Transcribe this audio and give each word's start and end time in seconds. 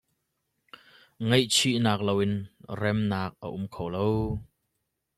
Ngaihchihnak 1.27 1.99
loin 2.07 2.33
remnak 2.79 3.31
a 3.45 3.47
um 3.57 3.65
kho 3.73 3.85
lo. 3.93 4.09